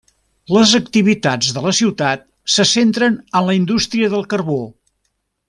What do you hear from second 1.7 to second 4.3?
ciutat se centren en la indústria del